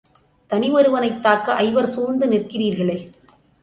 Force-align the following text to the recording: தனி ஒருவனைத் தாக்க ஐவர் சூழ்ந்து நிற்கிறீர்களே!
தனி 0.51 0.71
ஒருவனைத் 0.71 1.21
தாக்க 1.21 1.53
ஐவர் 1.59 1.85
சூழ்ந்து 1.85 2.27
நிற்கிறீர்களே! 2.27 2.99